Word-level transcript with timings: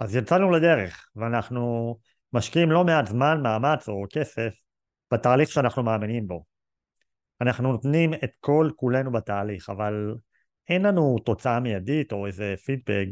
אז 0.00 0.16
יצאנו 0.16 0.50
לדרך, 0.50 1.08
ואנחנו 1.16 1.96
משקיעים 2.32 2.70
לא 2.70 2.84
מעט 2.84 3.06
זמן, 3.06 3.40
מאמץ 3.42 3.88
או 3.88 4.04
כסף 4.10 4.54
בתהליך 5.12 5.50
שאנחנו 5.50 5.82
מאמינים 5.82 6.28
בו. 6.28 6.44
אנחנו 7.40 7.72
נותנים 7.72 8.14
את 8.14 8.30
כל 8.40 8.70
כולנו 8.76 9.12
בתהליך, 9.12 9.70
אבל 9.70 10.14
אין 10.68 10.82
לנו 10.86 11.16
תוצאה 11.24 11.60
מיידית 11.60 12.12
או 12.12 12.26
איזה 12.26 12.54
פידבק 12.64 13.06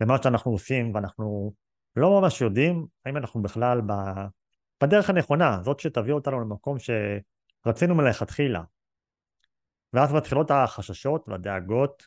למה 0.00 0.22
שאנחנו 0.22 0.52
עושים, 0.52 0.94
ואנחנו 0.94 1.52
לא 1.96 2.20
ממש 2.20 2.40
יודעים 2.40 2.86
האם 3.04 3.16
אנחנו 3.16 3.42
בכלל 3.42 3.80
בדרך 4.82 5.10
הנכונה, 5.10 5.58
זאת 5.62 5.80
שתביא 5.80 6.12
אותנו 6.12 6.40
למקום 6.40 6.76
שרצינו 6.78 7.94
מלכתחילה. 7.94 8.62
ואז 9.92 10.12
מתחילות 10.12 10.50
החששות 10.50 11.28
והדאגות, 11.28 12.06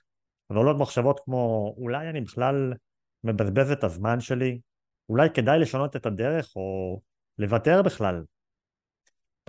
ועולות 0.49 0.77
מחשבות 0.77 1.19
כמו 1.25 1.73
אולי 1.77 2.09
אני 2.09 2.21
בכלל 2.21 2.73
מבזבז 3.27 3.71
את 3.71 3.83
הזמן 3.83 4.19
שלי, 4.19 4.59
אולי 5.09 5.29
כדאי 5.29 5.59
לשנות 5.59 5.95
את 5.95 6.05
הדרך 6.05 6.55
או 6.55 7.01
לוותר 7.37 7.81
בכלל. 7.81 8.23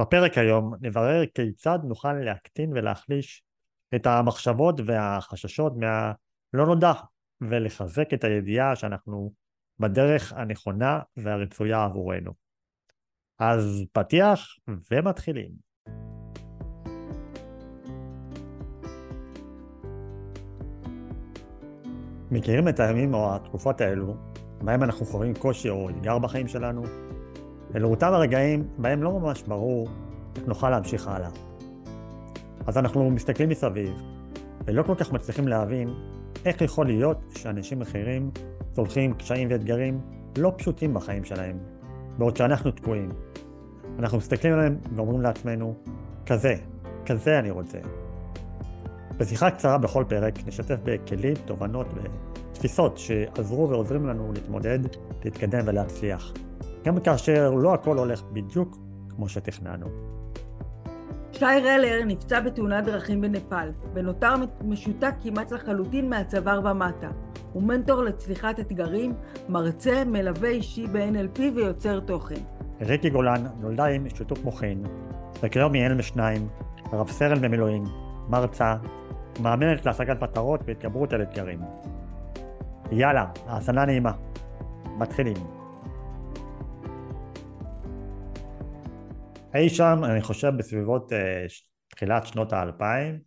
בפרק 0.01 0.39
היום 0.39 0.75
נברר 0.81 1.27
כיצד 1.35 1.79
נוכל 1.85 2.13
להקטין 2.13 2.73
ולהחליש 2.73 3.43
את 3.95 4.07
המחשבות 4.07 4.81
והחששות 4.87 5.73
מהלא 5.77 6.67
נודע 6.67 6.93
ולחזק 7.41 8.15
את 8.15 8.25
הידיעה 8.25 8.77
שאנחנו 8.77 9.33
בדרך 9.79 10.33
הנכונה 10.33 11.01
והרצויה 11.17 11.85
עבורנו. 11.85 12.33
אז 13.39 13.85
פתיח 13.93 14.47
ומתחילים. 14.91 15.68
מכירים 22.31 22.69
את 22.69 22.81
הימים 22.81 23.15
או 23.15 23.35
התקופות 23.35 23.81
האלו, 23.81 24.15
בהם 24.63 24.83
אנחנו 24.83 25.07
חווים 25.07 25.35
קושי 25.35 25.69
או 25.69 25.91
אתגר 25.91 26.19
בחיים 26.19 26.49
שלנו? 26.49 26.83
אלו 27.75 27.91
אותם 27.91 28.13
הרגעים 28.13 28.69
בהם 28.79 29.03
לא 29.03 29.13
ממש 29.13 29.43
ברור 29.43 29.89
איך 30.37 30.49
נוכל 30.49 30.71
להמשיך 30.71 31.09
הלאה. 31.09 31.31
אז 32.67 32.79
אנחנו 32.79 33.11
מסתכלים 33.11 33.49
מסביב, 33.49 34.03
ולא 34.65 34.83
כל 34.83 34.95
כך 34.95 35.13
מצליחים 35.13 35.49
להבין 35.49 35.89
איך 36.45 36.61
יכול 36.61 36.87
להיות 36.87 37.19
שאנשים 37.37 37.83
אחרים 37.83 38.31
צולחים 38.73 39.15
קשיים 39.15 39.49
ואתגרים 39.51 40.01
לא 40.39 40.53
פשוטים 40.57 40.95
בחיים 40.95 41.25
שלהם, 41.25 41.59
בעוד 42.19 42.37
שאנחנו 42.37 42.71
תקועים. 42.71 43.09
אנחנו 43.99 44.19
מסתכלים 44.19 44.55
עליהם 44.55 44.77
ואומרים 44.97 45.21
לעצמנו, 45.21 45.75
כזה, 46.27 46.55
כזה 47.07 47.39
אני 47.39 47.51
רוצה. 47.51 47.79
בשיחה 49.19 49.51
קצרה 49.51 49.79
בכל 49.79 50.05
פרק 50.09 50.35
נשתף 50.47 50.77
בכלים, 50.85 51.35
תובנות 51.45 51.87
ותפיסות 52.53 52.99
שעזרו 52.99 53.69
ועוזרים 53.69 54.07
לנו 54.07 54.33
להתמודד, 54.33 54.79
להתקדם 55.25 55.61
ולהצליח. 55.65 56.33
גם 56.85 57.01
כאשר 57.01 57.51
לא 57.51 57.75
הכל 57.75 57.99
הולך 57.99 58.23
בדיוק 58.33 58.79
כמו 59.11 59.29
שתכננו. 59.29 59.87
שי 61.33 61.45
רלר 61.45 62.05
נפצע 62.07 62.41
בתאונת 62.41 62.85
דרכים 62.85 63.21
בנפאל, 63.21 63.73
ונותר 63.95 64.35
משותק 64.65 65.15
כמעט 65.23 65.53
לחלוטין 65.53 66.11
מהצוואר 66.11 66.61
ומטה. 66.65 67.11
הוא 67.53 67.63
מנטור 67.63 68.03
לצליחת 68.03 68.61
אתגרים, 68.61 69.15
מרצה, 69.49 70.05
מלווה 70.05 70.49
אישי 70.49 70.87
ב-NLP 70.87 71.41
ויוצר 71.55 72.01
תוכן. 72.01 72.41
ריקי 72.81 73.11
גולן 73.11 73.47
נולדה 73.61 73.85
עם 73.85 74.09
שיתוק 74.09 74.39
מוחין, 74.45 74.85
אם 75.45 75.99
לשניים, 75.99 76.49
רב 76.93 77.11
סרן 77.11 77.41
במילואים, 77.41 77.85
מרצה, 78.29 78.75
מאמנת 79.43 79.87
להשגת 79.87 80.23
מטרות 80.23 80.61
והתגברות 80.65 81.13
על 81.13 81.23
אתגרים. 81.23 81.61
יאללה, 82.93 83.27
האזנה 83.47 83.85
נעימה. 83.85 84.13
מתחילים. 84.99 85.37
אי 89.55 89.69
שם, 89.69 90.01
אני 90.05 90.23
חושב 90.23 90.53
בסביבות 90.59 91.13
uh, 91.13 91.17
תחילת 91.89 92.27
שנות 92.27 92.53
האלפיים, 92.53 93.21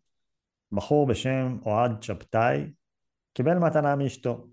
בחור 0.71 1.07
בשם 1.07 1.57
אוהד 1.65 2.03
שבתאי 2.03 2.71
קיבל 3.33 3.57
מתנה 3.57 3.95
מאשתו. 3.95 4.47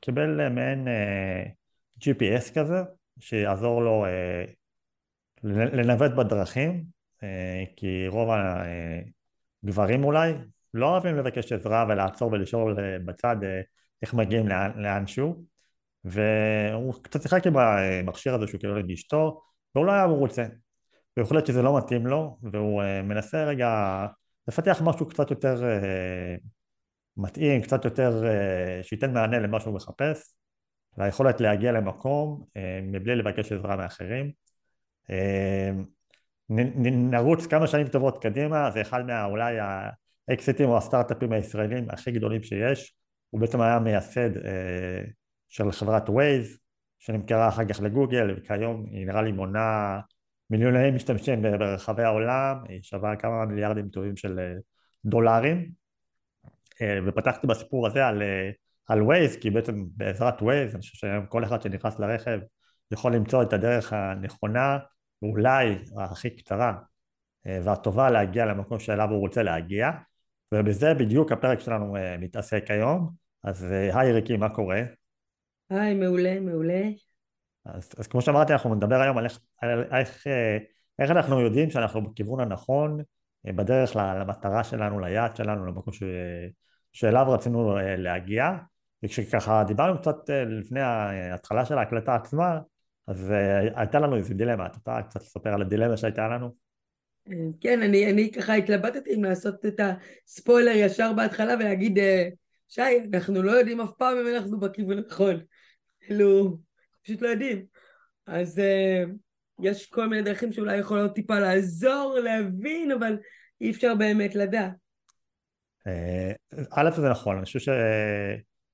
קיבל 0.00 0.40
uh, 0.40 0.48
מעין 0.50 0.88
אה, 0.88 1.44
GPS 2.00 2.54
כזה, 2.54 2.82
שיעזור 3.20 3.82
לו 3.82 4.04
uh, 4.06 5.48
לנווט 5.72 6.12
בדרכים, 6.12 6.84
uh, 7.20 7.24
כי 7.76 8.08
רוב 8.08 8.28
הגברים 9.64 10.04
אולי 10.04 10.32
לא 10.74 10.86
אוהבים 10.86 11.16
לבקש 11.16 11.52
עזרה 11.52 11.86
ולעצור 11.88 12.32
ולשאול 12.32 12.76
אה, 12.78 12.98
בצד 13.04 13.36
אה, 13.42 13.60
איך 14.02 14.14
מגיעים 14.14 14.48
לאנשהו. 14.76 15.44
והוא 16.04 16.94
קצת 17.02 17.22
שיחק 17.22 17.46
עם 17.46 17.56
המכשיר 17.56 18.34
הזה 18.34 18.46
שהוא 18.46 18.60
קיבל 18.60 18.80
את 18.80 18.84
אשתו 18.94 19.42
והוא 19.74 19.86
לא 19.86 19.92
היה 19.92 20.06
מרוצה. 20.06 20.46
והוא 21.16 21.26
החליט 21.26 21.46
שזה 21.46 21.62
לא 21.62 21.78
מתאים 21.78 22.06
לו 22.06 22.38
והוא 22.42 22.82
אה, 22.82 23.02
מנסה 23.02 23.44
רגע 23.44 24.06
לפתח 24.48 24.80
משהו 24.84 25.08
קצת 25.08 25.30
יותר 25.30 25.62
מתאים, 27.16 27.62
קצת 27.62 27.84
יותר 27.84 28.22
שייתן 28.82 29.14
מענה 29.14 29.38
למה 29.38 29.60
שהוא 29.60 29.74
מחפש 29.74 30.36
ליכולת 30.98 31.40
להגיע 31.40 31.72
למקום 31.72 32.44
מבלי 32.82 33.16
לבקש 33.16 33.52
עזרה 33.52 33.76
מאחרים. 33.76 34.32
נרוץ 37.10 37.46
כמה 37.46 37.66
שנים 37.66 37.88
טובות 37.88 38.22
קדימה, 38.22 38.70
זה 38.70 38.80
אחד 38.80 39.06
מה... 39.06 39.26
האקזיטים 40.32 40.68
או 40.68 40.76
הסטארט-אפים 40.76 41.32
הישראלים 41.32 41.86
הכי 41.90 42.12
גדולים 42.12 42.42
שיש, 42.42 42.94
הוא 43.30 43.40
בעצם 43.40 43.60
היה 43.60 43.78
מייסד 43.78 44.36
אה, 44.36 45.04
של 45.48 45.72
חברת 45.72 46.08
ווייז, 46.08 46.58
שנמכרה 46.98 47.48
אחר 47.48 47.64
כך 47.64 47.80
לגוגל, 47.80 48.34
וכיום 48.36 48.86
היא 48.90 49.06
נראה 49.06 49.22
לי 49.22 49.32
מונה 49.32 50.00
מיליוני 50.50 50.90
משתמשים 50.90 51.42
ברחבי 51.42 52.02
העולם, 52.02 52.56
היא 52.68 52.82
שווה 52.82 53.16
כמה 53.16 53.46
מיליארדים 53.46 53.88
טובים 53.88 54.16
של 54.16 54.38
אה, 54.38 54.54
דולרים, 55.04 55.72
אה, 56.82 56.98
ופתחתי 57.06 57.46
בסיפור 57.46 57.86
הזה 57.86 58.06
על, 58.06 58.22
אה, 58.22 58.50
על 58.88 59.02
ווייז, 59.02 59.36
כי 59.36 59.50
בעצם 59.50 59.84
בעזרת 59.96 60.42
ווייז, 60.42 60.74
אני 60.74 60.80
חושב 60.80 60.98
שהיום 60.98 61.26
כל 61.26 61.44
אחד 61.44 61.62
שנכנס 61.62 61.98
לרכב 61.98 62.38
יכול 62.90 63.14
למצוא 63.14 63.42
את 63.42 63.52
הדרך 63.52 63.92
הנכונה, 63.92 64.78
ואולי 65.22 65.78
הכי 65.98 66.30
קצרה 66.30 66.74
אה, 67.46 67.58
והטובה 67.64 68.10
להגיע 68.10 68.46
למקום 68.46 68.78
שאליו 68.78 69.08
הוא 69.10 69.20
רוצה 69.20 69.42
להגיע. 69.42 69.90
ובזה 70.52 70.94
בדיוק 70.94 71.32
הפרק 71.32 71.60
שלנו 71.60 71.96
uh, 71.96 72.00
מתעסק 72.18 72.64
היום. 72.68 73.10
אז 73.44 73.64
uh, 73.64 73.98
היי 73.98 74.12
ריקי, 74.12 74.36
מה 74.36 74.48
קורה? 74.48 74.82
היי, 75.70 75.94
מעולה, 75.94 76.40
מעולה. 76.40 76.82
אז, 77.64 77.90
אז 77.98 78.06
כמו 78.06 78.22
שאמרתי, 78.22 78.52
אנחנו 78.52 78.74
נדבר 78.74 79.00
היום 79.00 79.18
על 79.18 79.24
איך, 79.24 79.40
על 79.60 79.84
איך, 79.92 80.26
uh, 80.26 80.62
איך 80.98 81.10
אנחנו 81.10 81.40
יודעים 81.40 81.70
שאנחנו 81.70 82.10
בכיוון 82.10 82.40
הנכון, 82.40 83.00
בדרך 83.44 83.96
למטרה 83.96 84.64
שלנו, 84.64 85.00
ליעד 85.00 85.36
שלנו, 85.36 85.66
למקום 85.66 85.92
ש, 85.92 86.02
שאליו 86.92 87.26
רצינו 87.28 87.76
להגיע. 87.98 88.50
וכשככה 89.04 89.64
דיברנו 89.64 89.98
קצת 89.98 90.16
לפני 90.46 90.80
ההתחלה 90.80 91.64
של 91.64 91.78
ההקלטה 91.78 92.14
עצמה, 92.14 92.60
אז 93.06 93.34
הייתה 93.74 93.98
לנו 93.98 94.16
איזו 94.16 94.34
דילמה. 94.34 94.66
אתה 94.66 94.76
רוצה 94.76 95.02
קצת 95.02 95.20
לספר 95.20 95.54
על 95.54 95.62
הדילמה 95.62 95.96
שהייתה 95.96 96.28
לנו? 96.28 96.61
כן, 97.60 97.82
אני, 97.82 98.10
אני 98.10 98.32
ככה 98.32 98.54
התלבטתי 98.54 99.14
אם 99.14 99.24
לעשות 99.24 99.66
את 99.66 99.80
הספוילר 99.80 100.72
ישר 100.74 101.12
בהתחלה 101.12 101.54
ולהגיד, 101.54 101.98
אה, 101.98 102.28
שי, 102.68 102.82
אנחנו 103.14 103.42
לא 103.42 103.50
יודעים 103.50 103.80
אף 103.80 103.90
פעם 103.98 104.16
אם 104.18 104.34
אנחנו 104.34 104.60
בכיוון 104.60 104.98
הנכון. 104.98 105.40
כאילו, 106.00 106.58
פשוט 107.02 107.22
לא 107.22 107.28
יודעים. 107.28 107.64
אז 108.26 108.58
uh, 108.58 109.10
יש 109.62 109.86
כל 109.86 110.08
מיני 110.08 110.22
דרכים 110.22 110.52
שאולי 110.52 110.76
יכולות 110.76 111.14
טיפה 111.14 111.38
לעזור, 111.38 112.18
להבין, 112.18 112.90
אבל 112.90 113.18
אי 113.60 113.70
אפשר 113.70 113.94
באמת 113.94 114.34
לדעת. 114.34 114.72
אה, 115.86 116.32
א', 116.70 116.90
זה 116.96 117.08
נכון, 117.08 117.36
אני 117.36 117.44
חושב 117.44 117.72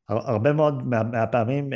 שהרבה 0.09 0.53
מאוד 0.53 0.86
מהפעמים, 0.86 1.70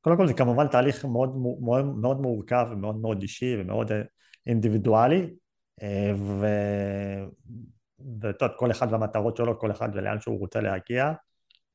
קודם 0.00 0.16
כל 0.16 0.26
זה 0.26 0.34
כמובן 0.34 0.66
תהליך 0.68 1.04
מאוד, 1.04 1.36
מאוד, 1.62 1.84
מאוד 1.84 2.20
מורכב 2.20 2.66
ומאוד 2.72 2.96
מאוד 3.00 3.22
אישי 3.22 3.56
ומאוד 3.58 3.92
אינדיבידואלי, 4.46 5.30
אה, 5.82 6.12
ואתה 8.20 8.44
יודע, 8.44 8.54
כל 8.56 8.70
אחד 8.70 8.92
והמטרות 8.92 9.36
שלו, 9.36 9.58
כל 9.58 9.70
אחד 9.70 9.88
ולאן 9.92 10.20
שהוא 10.20 10.38
רוצה 10.38 10.60
להגיע, 10.60 11.12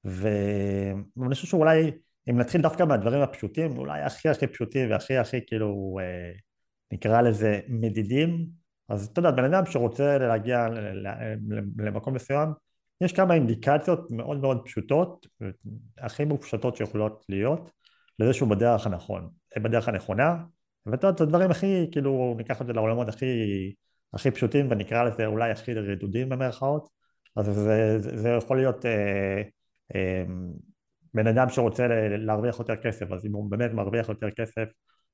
ואני 0.04 1.36
חושב 1.36 1.48
שאולי, 1.48 1.92
אם 2.30 2.38
נתחיל 2.38 2.62
דווקא 2.62 2.84
מהדברים 2.84 3.22
הפשוטים, 3.22 3.78
אולי 3.78 4.02
הכי 4.02 4.30
הכי 4.30 4.48
פשוטים 4.48 4.92
והכי 4.92 5.18
הכי 5.18 5.46
כאילו, 5.48 5.98
אה, 6.02 6.32
נקרא 6.92 7.22
לזה 7.22 7.60
מדידים, 7.68 8.48
אז 8.90 9.08
אתה 9.08 9.20
יודע, 9.20 9.32
בן 9.32 9.44
אדם 9.44 9.66
שרוצה 9.66 10.18
להגיע 10.18 10.68
למקום 11.78 12.14
מסוים, 12.14 12.50
יש 13.02 13.14
כמה 13.14 13.34
אינדיקציות 13.34 14.12
מאוד 14.12 14.38
מאוד 14.38 14.62
פשוטות, 14.66 15.28
הכי 15.98 16.26
מופשטות 16.26 16.76
שיכולות 16.76 17.26
להיות, 17.30 17.72
לזה 18.20 18.34
שהוא 18.34 18.50
בדרך 18.50 18.86
הנכון, 18.86 19.30
בדרך 19.58 19.88
הנכונה, 19.88 20.38
ואתה 20.86 21.08
יודע, 21.08 21.16
את 21.16 21.22
הדברים 21.22 21.52
הכי, 21.52 21.88
כאילו, 21.92 22.36
ניקח 22.38 22.62
את 22.62 22.68
זה 22.68 22.74
לעולמות 22.74 23.08
הכי 23.08 23.26
הכי 24.13 24.31
פשוטים 24.31 24.71
ונקרא 24.71 25.04
לזה 25.04 25.25
אולי 25.25 25.51
הכי 25.51 25.74
רדודים 25.74 26.30
במרכאות, 26.30 26.89
אז 27.36 27.45
זה, 27.45 28.00
זה, 28.00 28.30
יכול 28.30 28.57
להיות 28.57 28.86
אה, 28.86 29.42
אה, 29.95 30.24
בן 31.13 31.27
אדם 31.27 31.50
שרוצה 31.50 31.88
להרוויח 32.18 32.59
יותר 32.59 32.75
כסף, 32.75 33.12
אז 33.12 33.25
אם 33.25 33.33
הוא 33.33 33.51
באמת 33.51 33.71
מרוויח 33.74 34.09
יותר 34.09 34.31
כסף, 34.31 34.65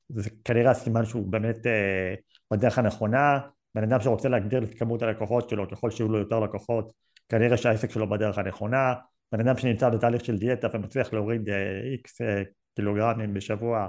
זה 0.10 0.30
כנראה 0.46 0.72
הסימן 0.72 1.06
שהוא 1.06 1.32
באמת 1.32 1.68
אה, 1.68 2.14
בדרך 2.52 2.78
הנכונה. 2.78 3.40
בן 3.76 3.84
אדם 3.84 4.02
שרוצה 4.02 4.30
להגדיר 4.30 4.64
את 4.64 4.74
כמות 4.74 5.02
הלקוחות 5.02 5.50
שלו, 5.50 5.70
ככל 5.70 5.92
שיהיו 5.92 6.10
לו 6.10 6.20
יותר 6.20 6.40
לקוחות, 6.40 6.94
כנראה 7.30 7.58
שהעסק 7.58 7.92
שלו 7.92 8.10
בדרך 8.10 8.38
הנכונה. 8.38 8.94
בן 9.32 9.40
אדם 9.40 9.58
שנמצא 9.58 9.90
בתהליך 9.90 10.26
של 10.26 10.38
דיאטה 10.38 10.68
ומצליח 10.74 11.14
להוריד 11.14 11.50
איקס 11.92 12.22
אה, 12.22 12.38
אה, 12.38 12.44
קילוגרמים 12.76 13.34
בשבוע, 13.34 13.88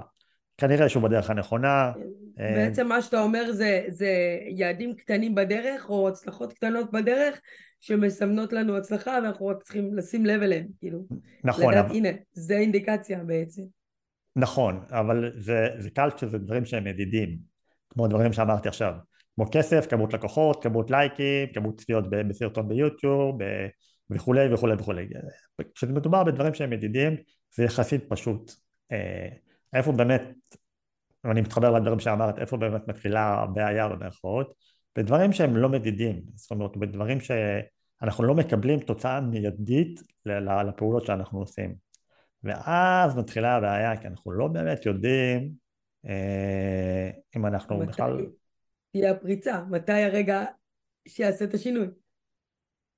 כנראה 0.57 0.89
שהוא 0.89 1.03
בדרך 1.03 1.29
הנכונה. 1.29 1.91
אה, 2.39 2.53
בעצם 2.55 2.87
מה 2.87 3.01
שאתה 3.01 3.21
אומר 3.21 3.51
זה, 3.51 3.85
זה 3.87 4.39
יעדים 4.49 4.95
קטנים 4.95 5.35
בדרך, 5.35 5.89
או 5.89 6.07
הצלחות 6.07 6.53
קטנות 6.53 6.91
בדרך, 6.91 7.41
שמסמנות 7.79 8.53
לנו 8.53 8.77
הצלחה, 8.77 9.19
ואנחנו 9.23 9.47
רק 9.47 9.63
צריכים 9.63 9.95
לשים 9.95 10.25
לב 10.25 10.41
אליהן, 10.41 10.67
כאילו. 10.79 10.99
נכון. 11.43 11.73
לדעת, 11.73 11.85
אבל... 11.85 11.95
הנה, 11.95 12.09
זה 12.33 12.57
אינדיקציה 12.57 13.23
בעצם. 13.23 13.61
נכון, 14.35 14.83
אבל 14.89 15.31
זה, 15.37 15.67
זה 15.77 15.89
קל 15.89 16.09
כשזה 16.15 16.37
דברים 16.37 16.65
שהם 16.65 16.83
מדידים, 16.83 17.37
כמו 17.89 18.07
דברים 18.07 18.33
שאמרתי 18.33 18.67
עכשיו. 18.69 18.93
כמו 19.35 19.45
כסף, 19.51 19.87
כמות 19.89 20.13
לקוחות, 20.13 20.63
כמות 20.63 20.91
לייקים, 20.91 21.47
כמות 21.53 21.79
צפיות 21.79 22.09
בסרטון 22.09 22.69
ביוטיוב 22.69 23.37
וכולי 24.09 24.53
וכולי 24.53 24.73
וכולי. 24.73 25.07
כשזה 25.75 25.93
מדובר 25.93 26.23
בדברים 26.23 26.53
שהם 26.53 26.69
מדידים 26.69 27.15
זה 27.55 27.63
יחסית 27.63 28.01
פשוט. 28.09 28.51
אה, 28.91 29.27
איפה 29.75 29.91
באמת, 29.91 30.21
ואני 31.23 31.41
מתחבר 31.41 31.71
לדברים 31.71 31.99
שאמרת, 31.99 32.39
איפה 32.39 32.57
באמת 32.57 32.87
מתחילה 32.87 33.21
הבעיה 33.21 33.87
במרכאות, 33.87 34.53
בדברים 34.95 35.33
שהם 35.33 35.57
לא 35.57 35.69
מדידים, 35.69 36.21
זאת 36.35 36.51
אומרת 36.51 36.77
בדברים 36.77 37.17
שאנחנו 37.19 38.23
לא 38.23 38.35
מקבלים 38.35 38.79
תוצאה 38.79 39.21
מיידית 39.21 40.01
לפעולות 40.25 41.05
שאנחנו 41.05 41.39
עושים. 41.39 41.75
ואז 42.43 43.15
מתחילה 43.15 43.55
הבעיה, 43.55 43.97
כי 43.97 44.07
אנחנו 44.07 44.31
לא 44.31 44.47
באמת 44.47 44.85
יודעים 44.85 45.51
אה, 46.07 47.09
אם 47.35 47.45
אנחנו 47.45 47.79
בכלל... 47.79 48.25
תהיה 48.91 49.11
הפריצה, 49.11 49.63
מתי 49.69 50.03
הרגע 50.03 50.43
שיעשה 51.07 51.45
את 51.45 51.53
השינוי. 51.53 51.87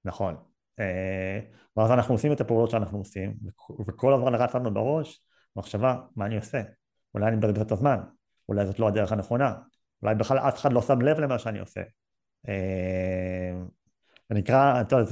נכון. 0.06 0.36
אה, 0.80 1.40
ואז 1.78 1.92
אנחנו 1.92 2.14
עושים 2.14 2.32
את 2.32 2.42
הפעולות 2.42 2.70
שאנחנו 2.70 2.98
עושים, 2.98 3.34
וכל 3.88 4.14
הזמן 4.14 4.36
רץ 4.36 4.56
לנו 4.56 4.74
בראש 4.74 5.22
מחשבה, 5.58 5.98
מה 6.16 6.26
אני 6.26 6.36
עושה? 6.36 6.62
אולי 7.14 7.28
אני 7.28 7.36
מבזבז 7.36 7.62
את 7.62 7.72
הזמן, 7.72 8.00
אולי 8.50 8.66
זאת 8.66 8.80
לא 8.80 8.88
הדרך 8.88 9.12
הנכונה, 9.12 9.54
אולי 10.04 10.16
בכלל 10.16 10.38
אף 10.38 10.58
אחד 10.60 10.74
לא 10.74 10.82
שם 10.82 11.02
לב 11.02 11.20
למה 11.20 11.40
שאני 11.40 11.60
עושה. 11.60 11.82
אה, 12.48 13.54
זה 14.30 14.36
נקרא, 14.36 14.82
אתה 14.82 14.96
יודע, 14.96 15.10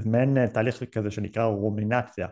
זה 0.00 0.10
מעין 0.10 0.46
תהליך 0.46 0.84
כזה 0.84 1.10
שנקרא 1.10 1.44
רומינציה. 1.44 2.28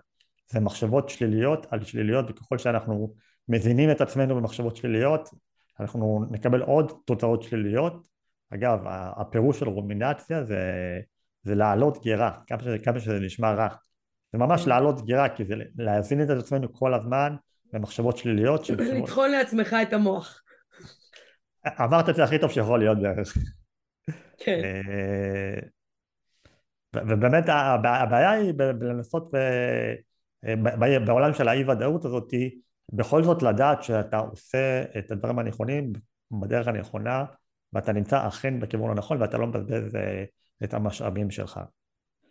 זה 0.50 0.60
מחשבות 0.60 1.08
שליליות 1.08 1.66
על 1.70 1.84
שליליות, 1.84 2.30
וככל 2.30 2.58
שאנחנו 2.58 3.14
מזינים 3.48 3.90
את 3.90 4.00
עצמנו 4.00 4.36
במחשבות 4.36 4.76
שליליות, 4.76 5.28
אנחנו 5.80 6.24
נקבל 6.30 6.62
עוד 6.62 6.92
תוצאות 7.04 7.42
שליליות. 7.42 8.06
אגב, 8.54 8.78
הפירוש 9.16 9.58
של 9.58 9.68
רומינציה 9.68 10.44
זה, 10.44 10.60
זה 11.42 11.54
להעלות 11.54 12.02
גירה, 12.02 12.38
כמה 12.46 12.62
שזה, 12.62 12.78
כמה 12.78 13.00
שזה 13.00 13.20
נשמע 13.20 13.52
רע. 13.52 13.68
זה 14.34 14.38
ממש 14.38 14.62
כן. 14.62 14.70
להעלות 14.70 15.04
גירה, 15.04 15.28
כי 15.28 15.44
זה 15.44 15.54
להזין 15.78 16.22
את 16.22 16.30
עצמנו 16.30 16.72
כל 16.72 16.94
הזמן 16.94 17.36
במחשבות 17.72 18.16
שליליות. 18.16 18.70
לטחון 18.70 19.30
לעצמך 19.38 19.76
את 19.82 19.92
המוח. 19.92 20.42
אמרת 21.80 22.08
את 22.08 22.14
זה 22.14 22.24
הכי 22.24 22.38
טוב 22.38 22.50
שיכול 22.50 22.78
להיות 22.78 22.98
בערך. 23.02 23.36
כן. 24.38 24.60
אה, 24.64 25.60
ובאמת 26.96 27.44
הבעיה 27.48 28.30
היא 28.30 28.52
בלנסות 28.78 29.30
בעולם 31.06 31.34
של 31.34 31.48
האי 31.48 31.64
ודאות 31.64 32.04
הזאתי 32.04 32.58
בכל 32.92 33.22
זאת 33.22 33.42
לדעת 33.42 33.82
שאתה 33.82 34.18
עושה 34.18 34.84
את 34.98 35.10
הדברים 35.10 35.38
הנכונים 35.38 35.92
בדרך 36.30 36.68
הנכונה 36.68 37.24
ואתה 37.72 37.92
נמצא 37.92 38.28
אכן 38.28 38.60
בכיוון 38.60 38.90
הנכון 38.90 39.22
ואתה 39.22 39.38
לא 39.38 39.46
מבזבז 39.46 39.96
אה, 39.96 40.24
את 40.64 40.74
המשאבים 40.74 41.30
שלך. 41.30 41.60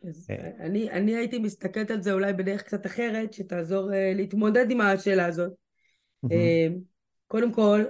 אז 0.07 0.27
אה. 0.29 0.49
אני, 0.59 0.91
אני 0.91 1.15
הייתי 1.15 1.39
מסתכלת 1.39 1.91
על 1.91 2.01
זה 2.01 2.13
אולי 2.13 2.33
בדרך 2.33 2.63
קצת 2.63 2.85
אחרת 2.85 3.33
שתעזור 3.33 3.89
uh, 3.89 3.93
להתמודד 4.15 4.71
עם 4.71 4.81
השאלה 4.81 5.25
הזאת. 5.25 5.51
Mm-hmm. 5.51 6.29
Uh, 6.29 6.79
קודם 7.27 7.51
כל, 7.51 7.83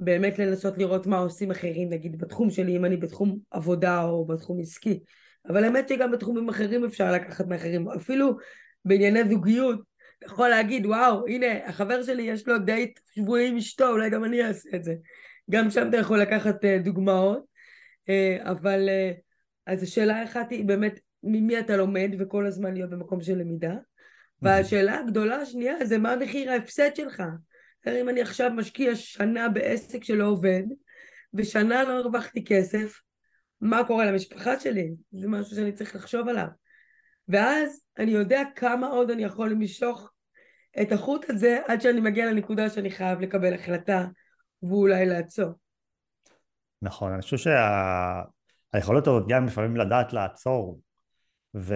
באמת 0.00 0.38
לנסות 0.38 0.78
לראות 0.78 1.06
מה 1.06 1.18
עושים 1.18 1.50
אחרים, 1.50 1.88
נגיד 1.88 2.18
בתחום 2.18 2.50
שלי, 2.50 2.76
אם 2.76 2.84
אני 2.84 2.96
בתחום 2.96 3.38
עבודה 3.50 4.02
או 4.04 4.26
בתחום 4.26 4.60
עסקי. 4.60 5.00
אבל 5.48 5.64
האמת 5.64 5.88
שגם 5.88 6.12
בתחומים 6.12 6.48
אחרים 6.48 6.84
אפשר 6.84 7.12
לקחת 7.12 7.46
מאחרים, 7.46 7.88
אפילו 7.88 8.36
בענייני 8.84 9.28
זוגיות, 9.28 9.80
יכול 10.24 10.48
להגיד, 10.48 10.86
וואו, 10.86 11.26
הנה, 11.26 11.66
החבר 11.66 12.02
שלי 12.02 12.22
יש 12.22 12.48
לו 12.48 12.58
דייט 12.58 13.00
שבועי 13.14 13.48
עם 13.48 13.56
אשתו, 13.56 13.88
אולי 13.88 14.10
גם 14.10 14.24
אני 14.24 14.42
אעשה 14.42 14.68
את 14.74 14.84
זה. 14.84 14.94
גם 15.50 15.70
שם 15.70 15.88
אתה 15.88 15.96
יכול 15.96 16.20
לקחת 16.20 16.64
uh, 16.64 16.84
דוגמאות, 16.84 17.44
uh, 18.08 18.50
אבל 18.50 18.88
uh, 18.88 19.20
אז 19.66 19.82
השאלה 19.82 20.24
אחת 20.24 20.50
היא 20.50 20.64
באמת, 20.64 21.00
ממי 21.22 21.58
אתה 21.58 21.76
לומד 21.76 22.10
וכל 22.18 22.46
הזמן 22.46 22.74
להיות 22.74 22.90
במקום 22.90 23.22
של 23.22 23.38
למידה. 23.38 23.74
והשאלה 24.42 24.98
הגדולה 24.98 25.36
השנייה 25.36 25.84
זה 25.84 25.98
מה 25.98 26.16
מחיר 26.16 26.50
ההפסד 26.50 26.96
שלך. 26.96 27.22
אם 27.86 28.08
אני 28.08 28.22
עכשיו 28.22 28.50
משקיע 28.50 28.94
שנה 28.94 29.48
בעסק 29.48 30.04
שלא 30.04 30.24
עובד, 30.24 30.62
ושנה 31.34 31.82
לא 31.82 31.98
הרווחתי 31.98 32.44
כסף, 32.44 33.00
מה 33.60 33.84
קורה 33.86 34.04
למשפחה 34.04 34.60
שלי? 34.60 34.90
זה 35.12 35.28
משהו 35.28 35.56
שאני 35.56 35.72
צריך 35.72 35.94
לחשוב 35.94 36.28
עליו. 36.28 36.46
ואז 37.28 37.82
אני 37.98 38.10
יודע 38.10 38.42
כמה 38.56 38.86
עוד 38.86 39.10
אני 39.10 39.24
יכול 39.24 39.50
למשוך 39.50 40.12
את 40.82 40.92
החוט 40.92 41.30
הזה 41.30 41.58
עד 41.66 41.80
שאני 41.80 42.00
מגיע 42.00 42.26
לנקודה 42.26 42.70
שאני 42.70 42.90
חייב 42.90 43.20
לקבל 43.20 43.54
החלטה 43.54 44.06
ואולי 44.62 45.06
לעצור. 45.06 45.50
נכון, 46.82 47.12
אני 47.12 47.22
חושב 47.22 47.36
שהיכולת 47.36 49.04
שה... 49.04 49.10
הזאת 49.10 49.28
גם 49.28 49.46
לפעמים 49.46 49.76
לדעת 49.76 50.12
לעצור 50.12 50.80
ו... 51.56 51.74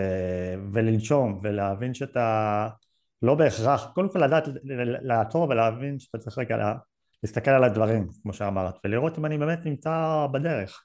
ולנשום 0.72 1.40
ולהבין 1.42 1.94
שאתה 1.94 2.68
לא 3.22 3.34
בהכרח, 3.34 3.90
קודם 3.94 4.08
כל 4.08 4.18
לדעת 4.18 4.48
לעצור 5.02 5.48
ולהבין 5.48 5.98
שאתה 5.98 6.18
צריך 6.18 6.38
רגע 6.38 6.56
לה... 6.56 6.74
להסתכל 7.22 7.50
על 7.50 7.64
הדברים, 7.64 8.08
כמו 8.22 8.32
שאמרת, 8.32 8.74
ולראות 8.84 9.18
אם 9.18 9.26
אני 9.26 9.38
באמת 9.38 9.66
נמצא 9.66 10.26
בדרך. 10.32 10.82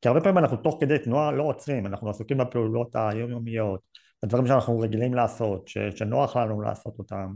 כי 0.00 0.08
הרבה 0.08 0.20
פעמים 0.20 0.38
אנחנו 0.38 0.56
תוך 0.56 0.76
כדי 0.80 0.98
תנועה 0.98 1.30
לא 1.30 1.42
עוצרים, 1.42 1.86
אנחנו 1.86 2.10
עסוקים 2.10 2.38
בפעולות 2.38 2.96
היומיומיות, 2.96 3.80
הדברים 4.22 4.46
שאנחנו 4.46 4.78
רגילים 4.78 5.14
לעשות, 5.14 5.68
ש, 5.68 5.78
שנוח 5.78 6.36
לנו 6.36 6.60
לעשות 6.60 6.98
אותם, 6.98 7.34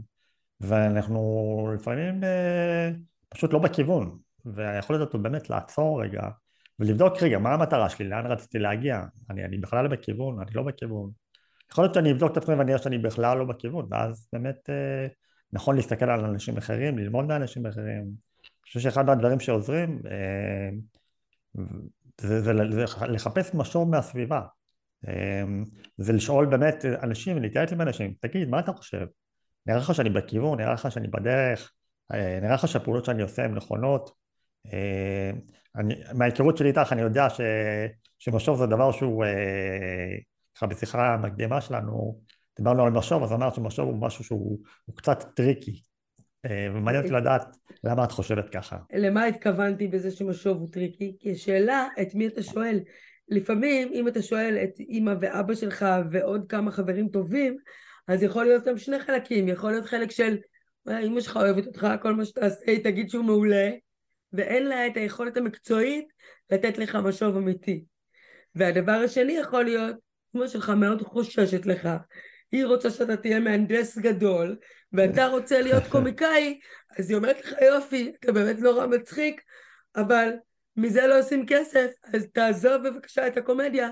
ואנחנו 0.61 1.71
לפעמים 1.75 2.23
אה, 2.23 2.89
פשוט 3.29 3.53
לא 3.53 3.59
בכיוון, 3.59 4.17
והיכולת 4.45 5.01
הזאת 5.01 5.15
באמת 5.15 5.49
לעצור 5.49 6.03
רגע 6.03 6.21
ולבדוק 6.79 7.23
רגע 7.23 7.39
מה 7.39 7.53
המטרה 7.53 7.89
שלי, 7.89 8.09
לאן 8.09 8.25
רציתי 8.25 8.59
להגיע, 8.59 9.03
אני, 9.29 9.45
אני 9.45 9.57
בכלל 9.57 9.87
בכיוון, 9.87 10.41
אני 10.41 10.51
לא 10.53 10.63
בכיוון. 10.63 11.11
יכול 11.71 11.83
להיות 11.83 11.93
שאני 11.93 12.11
אבדוק 12.11 12.31
את 12.31 12.37
עצמי 12.37 12.55
ואני 12.55 12.71
אראה 12.71 12.83
שאני 12.83 12.97
בכלל 12.97 13.37
לא 13.37 13.45
בכיוון, 13.45 13.87
ואז 13.91 14.27
באמת 14.33 14.69
אה, 14.69 15.07
נכון 15.53 15.75
להסתכל 15.75 16.09
על 16.09 16.25
אנשים 16.25 16.57
אחרים, 16.57 16.97
ללמוד 16.97 17.25
מאנשים 17.25 17.65
אחרים. 17.65 18.01
אני 18.01 18.61
חושב 18.63 18.79
שאחד 18.79 19.05
מהדברים 19.05 19.39
שעוזרים 19.39 20.01
אה, 20.05 20.69
זה, 22.21 22.41
זה, 22.41 22.53
זה 22.69 22.85
לחפש 23.07 23.53
משוב 23.53 23.89
מהסביבה. 23.89 24.41
אמ, 25.07 25.63
זה 25.97 26.13
לשאול 26.13 26.45
באמת 26.45 26.85
אנשים, 27.03 27.41
להתייעץ 27.41 27.71
עם 27.71 27.81
אנשים, 27.81 28.13
תגיד, 28.19 28.49
מה 28.49 28.59
אתה 28.59 28.73
חושב? 28.73 29.07
נראה 29.65 29.79
לך 29.79 29.95
שאני 29.95 30.09
בכיוון, 30.09 30.59
נראה 30.59 30.73
לך 30.73 30.91
שאני 30.91 31.07
בדרך, 31.07 31.71
אה, 32.13 32.39
נראה 32.41 32.53
לך 32.53 32.67
שהפעולות 32.67 33.05
שאני 33.05 33.21
עושה 33.21 33.45
הן 33.45 33.55
נכונות. 33.55 34.11
אה, 35.77 35.81
אני, 35.81 35.95
מההיכרות 36.13 36.57
שלי 36.57 36.69
איתך 36.69 36.91
אני 36.91 37.01
יודע 37.01 37.29
ש, 37.29 37.41
שמשוב 38.19 38.57
זה 38.57 38.65
דבר 38.65 38.91
שהוא, 38.91 39.25
אה, 39.25 39.29
ככה 40.55 40.67
בשיחה 40.67 41.13
המקדימה 41.13 41.61
שלנו, 41.61 42.19
דיברנו 42.57 42.85
על 42.85 42.91
משוב, 42.91 43.23
אז 43.23 43.33
אמרת 43.33 43.55
שמשוב 43.55 43.89
הוא 43.89 44.01
משהו 44.01 44.23
שהוא 44.23 44.59
קצת 44.95 45.23
tricky. 45.35 45.81
ומעניין 46.73 47.03
אותי 47.03 47.13
לדעת 47.13 47.57
למה 47.83 48.03
את 48.03 48.11
חושבת 48.11 48.49
ככה. 48.49 48.77
למה 48.93 49.25
התכוונתי 49.25 49.87
בזה 49.87 50.11
שמשוב 50.11 50.57
הוא 50.57 50.67
tricky? 50.71 51.15
כי 51.19 51.31
השאלה, 51.31 51.87
את 52.01 52.15
מי 52.15 52.27
אתה 52.27 52.43
שואל? 52.43 52.79
לפעמים 53.29 53.91
אם 53.93 54.07
אתה 54.07 54.21
שואל 54.21 54.57
את 54.63 54.79
אימא 54.79 55.13
ואבא 55.19 55.55
שלך 55.55 55.85
ועוד 56.11 56.45
כמה 56.49 56.71
חברים 56.71 57.09
טובים, 57.09 57.57
אז 58.07 58.23
יכול 58.23 58.45
להיות 58.45 58.65
גם 58.65 58.77
שני 58.77 58.99
חלקים, 58.99 59.47
יכול 59.47 59.71
להיות 59.71 59.85
חלק 59.85 60.11
של 60.11 60.37
אימא 60.89 61.21
שלך 61.21 61.37
אוהבת 61.37 61.67
אותך, 61.67 61.87
כל 62.01 62.13
מה 62.13 62.25
שתעשה 62.25 62.71
היא 62.71 62.83
תגיד 62.83 63.09
שהוא 63.09 63.25
מעולה, 63.25 63.71
ואין 64.37 64.67
לה 64.67 64.87
את 64.87 64.97
היכולת 64.97 65.37
המקצועית 65.37 66.07
לתת 66.51 66.77
לך 66.77 66.95
משוב 66.95 67.37
אמיתי. 67.37 67.85
והדבר 68.55 68.91
השני 68.91 69.33
יכול 69.33 69.63
להיות, 69.63 69.95
אמא 70.35 70.47
שלך 70.47 70.69
מאוד 70.69 71.01
חוששת 71.01 71.65
לך, 71.65 71.89
היא 72.51 72.65
רוצה 72.65 72.89
שאתה 72.89 73.17
תהיה 73.17 73.39
מהנדס 73.39 73.97
גדול, 73.97 74.57
ואתה 74.93 75.27
רוצה 75.27 75.61
להיות 75.61 75.83
קומיקאי, 75.91 76.59
אז 76.99 77.09
היא 77.09 77.17
אומרת 77.17 77.45
לך 77.45 77.53
יופי, 77.61 78.13
אתה 78.19 78.31
באמת 78.31 78.59
נורא 78.59 78.87
מצחיק, 78.87 79.41
אבל 79.95 80.29
מזה 80.75 81.07
לא 81.07 81.19
עושים 81.19 81.45
כסף, 81.47 81.91
אז 82.13 82.27
תעזוב 82.33 82.87
בבקשה 82.87 83.27
את 83.27 83.37
הקומדיה 83.37 83.89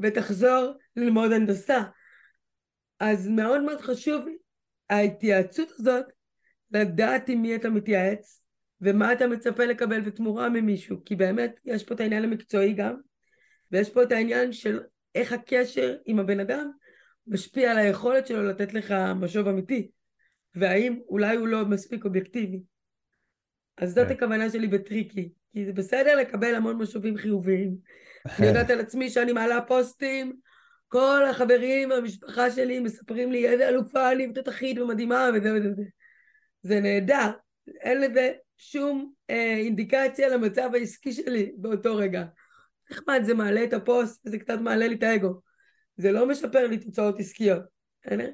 ותחזור 0.00 0.72
ללמוד 0.96 1.32
הנדסה. 1.32 1.82
אז 3.00 3.28
מאוד 3.28 3.62
מאוד 3.62 3.80
חשוב 3.80 4.26
ההתייעצות 4.90 5.68
הזאת, 5.70 6.04
לדעת 6.70 7.28
עם 7.28 7.42
מי 7.42 7.56
אתה 7.56 7.68
מתייעץ, 7.70 8.40
ומה 8.80 9.12
אתה 9.12 9.26
מצפה 9.26 9.64
לקבל 9.64 10.00
בתמורה 10.00 10.48
ממישהו, 10.48 10.96
כי 11.04 11.16
באמת 11.16 11.60
יש 11.64 11.84
פה 11.84 11.94
את 11.94 12.00
העניין 12.00 12.24
המקצועי 12.24 12.72
גם, 12.72 12.96
ויש 13.72 13.90
פה 13.90 14.02
את 14.02 14.12
העניין 14.12 14.52
של 14.52 14.80
איך 15.14 15.32
הקשר 15.32 15.96
עם 16.06 16.18
הבן 16.18 16.40
אדם 16.40 16.70
משפיע 17.26 17.70
על 17.70 17.78
היכולת 17.78 18.26
שלו 18.26 18.42
לתת 18.42 18.74
לך 18.74 18.94
משוב 19.16 19.48
אמיתי, 19.48 19.90
והאם 20.54 21.00
אולי 21.08 21.36
הוא 21.36 21.48
לא 21.48 21.64
מספיק 21.64 22.04
אובייקטיבי. 22.04 22.62
אז 23.78 23.94
זאת 23.94 24.06
כן. 24.06 24.12
הכוונה 24.12 24.50
שלי 24.50 24.66
בטריקי, 24.66 25.32
כי 25.52 25.66
זה 25.66 25.72
בסדר 25.72 26.16
לקבל 26.16 26.54
המון 26.54 26.76
משובים 26.76 27.16
חיוביים. 27.16 27.76
אני 28.38 28.46
יודעת 28.46 28.70
על 28.70 28.80
עצמי 28.80 29.10
שאני 29.10 29.32
מעלה 29.32 29.60
פוסטים, 29.60 30.36
כל 30.88 31.24
החברים 31.30 31.90
והמשפחה 31.90 32.50
שלי 32.50 32.80
מספרים 32.80 33.32
לי 33.32 33.48
איזה 33.48 33.68
אלופה 33.68 34.12
אני 34.12 34.28
ותותחית 34.28 34.78
ומדהימה 34.78 35.28
וזה 35.34 35.54
וזה 35.54 35.70
וזה. 35.72 35.82
זה 36.62 36.80
נהדר, 36.80 37.30
אין 37.80 38.00
לזה 38.00 38.32
שום 38.56 39.12
אה, 39.30 39.56
אינדיקציה 39.56 40.28
למצב 40.28 40.70
העסקי 40.74 41.12
שלי 41.12 41.52
באותו 41.58 41.96
רגע. 41.96 42.24
נחמד, 42.90 43.20
זה 43.24 43.34
מעלה 43.34 43.64
את 43.64 43.72
הפוסט 43.72 44.26
וזה 44.26 44.38
קצת 44.38 44.58
מעלה 44.60 44.86
לי 44.86 44.94
את 44.94 45.02
האגו. 45.02 45.40
זה 45.96 46.12
לא 46.12 46.28
משפר 46.28 46.66
לי 46.66 46.78
תוצאות 46.78 47.20
עסקיות, 47.20 47.62
בסדר? 48.02 48.30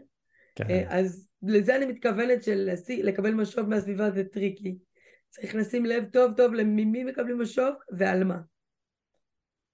כן. 0.54 0.70
אה, 0.70 0.84
אז 0.88 1.28
לזה 1.42 1.76
אני 1.76 1.86
מתכוונת 1.86 2.42
של 2.42 2.70
לקבל 3.02 3.34
משוב 3.34 3.68
מהסביבה 3.68 4.10
זה 4.10 4.24
tricky. 4.24 4.78
צריך 5.28 5.54
לשים 5.54 5.86
לב 5.86 6.04
טוב 6.04 6.32
טוב 6.36 6.54
למי 6.54 7.04
מקבלים 7.04 7.40
משוב 7.40 7.74
ועל 7.92 8.24
מה. 8.24 8.38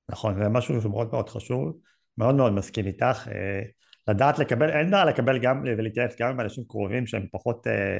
נכון, 0.08 0.34
זה 0.34 0.48
משהו 0.48 0.80
שמאוד 0.80 1.12
מאוד 1.12 1.28
חשוב, 1.28 1.78
מאוד 2.18 2.34
מאוד 2.34 2.52
מסכים 2.52 2.86
איתך. 2.86 3.28
אה, 3.28 3.62
לדעת 4.08 4.38
לקבל, 4.38 4.70
אין 4.70 4.90
בעיה 4.90 5.04
לקבל 5.04 5.38
גם 5.38 5.62
ולהתייעץ 5.64 6.16
גם 6.20 6.28
עם 6.28 6.40
אנשים 6.40 6.64
קרובים 6.68 7.06
שהם 7.06 7.26
פחות, 7.32 7.66
אה, 7.66 7.98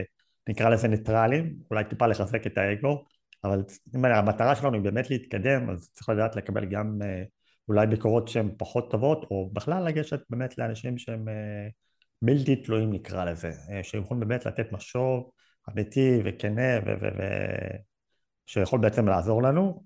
נקרא 0.48 0.68
לזה 0.68 0.88
ניטרלים, 0.88 1.56
אולי 1.70 1.84
טיפה 1.84 2.06
לחזק 2.06 2.46
את 2.46 2.58
האגו, 2.58 3.04
אבל 3.44 3.62
אם 3.96 4.04
המטרה 4.04 4.54
שלנו 4.54 4.74
היא 4.74 4.82
באמת 4.82 5.10
להתקדם, 5.10 5.70
אז 5.70 5.90
צריך 5.92 6.08
לדעת 6.08 6.36
לקבל 6.36 6.64
גם 6.64 6.98
אה, 7.02 7.22
אולי 7.68 7.86
ביקורות 7.86 8.28
שהן 8.28 8.50
פחות 8.58 8.90
טובות, 8.90 9.26
או 9.30 9.50
בכלל 9.52 9.84
לגשת 9.84 10.20
באמת 10.30 10.58
לאנשים 10.58 10.98
שהם 10.98 11.28
בלתי 12.22 12.56
תלויים 12.56 12.92
נקרא 12.92 13.24
לזה, 13.24 13.52
שיכולים 13.82 14.20
באמת 14.20 14.46
לתת 14.46 14.72
משוב 14.72 15.30
אמיתי 15.72 16.20
וכנה 16.24 16.78
ו... 16.86 16.90
ו-, 17.02 17.08
ו- 18.74 18.80
בעצם 18.80 19.08
לעזור 19.08 19.42
לנו. 19.42 19.84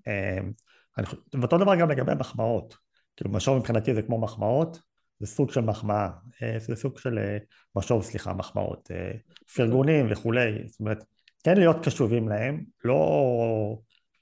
ואותו 1.33 1.57
דבר 1.57 1.75
גם 1.75 1.91
לגבי 1.91 2.11
מחמאות. 2.19 2.75
כאילו 3.15 3.31
משוב 3.31 3.57
מבחינתי 3.57 3.95
זה 3.95 4.01
כמו 4.01 4.21
מחמאות, 4.21 4.79
זה 5.23 5.27
סוג 5.27 5.51
של 5.51 5.61
מחמאה, 5.61 6.09
אה, 6.43 6.59
זה 6.59 6.75
סוג 6.75 6.97
של 6.97 7.17
אה, 7.17 7.37
משוב, 7.75 8.03
סליחה, 8.03 8.33
מחמאות, 8.33 8.91
אה, 8.91 9.11
פרגונים 9.55 10.07
וכולי, 10.09 10.67
זאת 10.67 10.79
אומרת, 10.79 11.03
כן 11.43 11.57
להיות 11.57 11.85
קשובים 11.85 12.29
להם, 12.29 12.63
לא, 12.85 13.77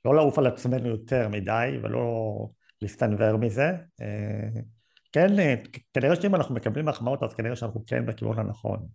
לא 0.05 0.15
לעוף 0.15 0.39
על 0.39 0.47
עצמנו 0.47 0.87
יותר 0.87 1.27
מדי 1.27 1.79
ולא 1.83 2.47
להסתנוור 2.81 3.37
מזה. 3.37 3.71
כן, 5.11 5.27
כנראה 5.93 6.15
שאם 6.15 6.35
אנחנו 6.35 6.55
מקבלים 6.55 6.85
מחמאות 6.85 7.23
אז 7.23 7.33
כנראה 7.33 7.55
שאנחנו 7.55 7.83
כן 7.87 8.05
בכיוון 8.05 8.39
הנכון. 8.39 8.87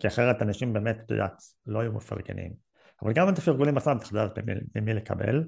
כי 0.00 0.06
אחרת 0.06 0.42
אנשים 0.42 0.72
באמת, 0.72 0.96
את 1.06 1.10
יודעת, 1.10 1.42
לא 1.66 1.80
היו 1.80 1.92
מפרגנים. 1.92 2.52
אבל 3.02 3.12
גם 3.12 3.28
את 3.28 3.38
הפרגונים 3.38 3.76
עצמם 3.76 3.98
צריך 3.98 4.12
לדעת 4.12 4.38
במי 4.74 4.94
לקבל. 4.94 5.44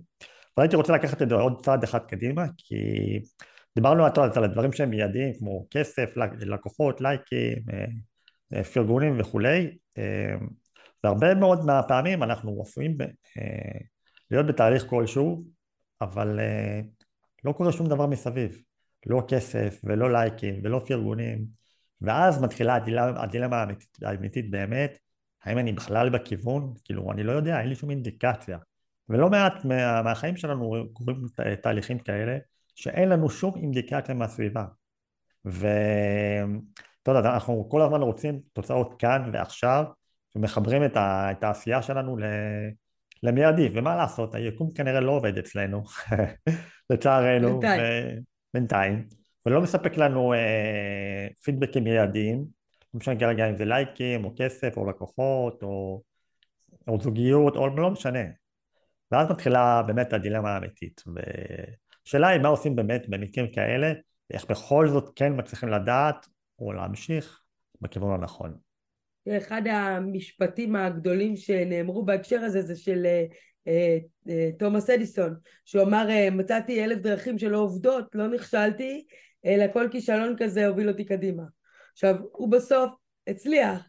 והייתי 0.57 0.77
רוצה 0.77 0.93
לקחת 0.93 1.23
את 1.23 1.29
זה 1.29 1.35
עוד 1.35 1.65
צעד 1.65 1.83
אחד 1.83 2.01
קדימה, 2.09 2.45
כי 2.57 2.77
דיברנו 3.77 4.05
על 4.05 4.45
הדברים 4.45 4.73
שהם 4.73 4.91
מיידיים, 4.91 5.33
כמו 5.39 5.67
כסף, 5.71 6.11
לקוחות, 6.41 7.01
לייקים, 7.01 7.63
אה, 7.73 7.85
אה, 8.55 8.65
פרגונים 8.65 9.21
וכולי, 9.21 9.77
אה, 9.99 10.35
והרבה 11.05 11.35
מאוד 11.35 11.65
מהפעמים 11.67 12.23
אנחנו 12.23 12.63
עשויים 12.63 12.97
להיות 14.31 14.47
בתהליך 14.47 14.87
כלשהו, 14.87 15.45
אבל 16.01 16.41
לא 17.45 17.53
קורה 17.53 17.73
שום 17.73 17.89
דבר 17.89 18.07
מסביב, 18.07 18.59
לא 19.07 19.23
כסף 19.29 19.81
ולא 19.85 20.13
לייקים 20.13 20.61
ולא 20.65 20.85
פרגונים, 20.87 21.47
ואז 22.01 22.43
מתחילה 22.43 22.75
הדילמה, 22.75 23.23
הדילמה 23.23 23.57
האמיתית, 23.57 24.03
האמיתית 24.03 24.51
באמת, 24.51 24.99
האם 25.45 25.59
אני 25.59 25.73
בכלל 25.73 26.11
בכיוון? 26.11 26.75
כאילו, 26.85 27.13
אני 27.13 27.23
לא 27.23 27.33
יודע, 27.33 27.61
אין 27.61 27.69
לי 27.69 27.75
שום 27.75 27.91
אינדיקציה. 27.91 28.59
ולא 29.09 29.31
מעט 29.31 29.65
מה, 29.65 30.03
מהחיים 30.03 30.37
שלנו 30.37 30.87
קורים 30.93 31.23
תהליכים 31.63 31.99
כאלה 31.99 32.39
שאין 32.77 33.09
לנו 33.09 33.31
שום 33.31 33.57
אינדיקציה 33.57 34.15
מהסביבה. 34.15 34.65
ואתה 35.45 37.11
יודע, 37.11 37.35
אנחנו 37.35 37.69
כל 37.71 37.83
הזמן 37.83 38.03
רוצים 38.03 38.41
תוצאות 38.53 38.95
כאן 38.99 39.31
ועכשיו 39.33 39.85
ומחברים 40.37 40.85
את, 40.85 40.97
ה, 40.97 41.31
את 41.31 41.45
העשייה 41.45 41.83
שלנו 41.83 42.17
למיידי. 43.23 43.69
ומה 43.75 43.97
לעשות, 43.97 44.35
היקום 44.35 44.71
כנראה 44.73 45.01
לא 45.01 45.13
עובד 45.13 45.39
אצלנו 45.39 45.83
לצערנו 46.91 47.61
בינתיים. 48.55 49.09
ולא 49.47 49.61
מספק 49.61 49.97
לנו 49.97 50.33
אה, 50.33 51.29
פידבקים 51.43 51.85
מיידיים. 51.85 52.39
לא 52.95 52.99
משנה 52.99 53.21
כרגע 53.21 53.51
אם 53.51 53.57
זה 53.57 53.65
לייקים 53.65 54.25
או 54.25 54.35
כסף 54.37 54.77
או 54.77 54.91
לקוחות 54.91 55.63
או, 55.63 56.03
או 56.89 57.01
זוגיות 57.01 57.57
או 57.57 57.77
לא 57.77 57.91
משנה. 57.91 58.25
ואז 59.13 59.31
מתחילה 59.31 59.83
באמת 59.83 60.13
הדילמה 60.13 60.55
האמיתית. 60.55 61.03
ושאלה 62.07 62.29
היא 62.29 62.41
מה 62.41 62.49
עושים 62.49 62.77
באמת 62.77 63.09
במקרים 63.09 63.53
כאלה, 63.53 63.93
ואיך 64.31 64.51
בכל 64.51 64.89
זאת 64.89 65.13
כן 65.17 65.33
מצליחים 65.37 65.69
לדעת 65.69 66.27
או 66.59 66.73
להמשיך 66.73 67.41
בכיוון 67.81 68.21
הנכון. 68.21 68.55
אחד 69.29 69.63
המשפטים 69.67 70.77
הגדולים 70.77 71.37
שנאמרו 71.37 72.05
בהקשר 72.05 72.41
הזה 72.41 72.63
זה 72.63 72.77
של 72.77 73.07
אה, 73.07 73.25
אה, 73.69 73.99
אה, 74.29 74.51
תומאס 74.59 74.91
אדיסון, 74.91 75.35
שהוא 75.65 75.83
אמר 75.83 76.09
מצאתי 76.33 76.85
אלף 76.85 76.99
דרכים 76.99 77.39
שלא 77.39 77.59
עובדות, 77.59 78.15
לא 78.15 78.29
נכשלתי, 78.29 79.05
אלא 79.47 79.65
כל 79.73 79.89
כישלון 79.93 80.37
כזה 80.39 80.67
הוביל 80.67 80.89
אותי 80.89 81.05
קדימה. 81.05 81.43
עכשיו, 81.93 82.17
הוא 82.33 82.51
בסוף 82.51 82.91
הצליח, 83.27 83.89